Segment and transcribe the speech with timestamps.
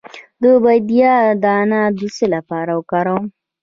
[0.41, 3.25] د بادیان دانه د څه لپاره وکاروم؟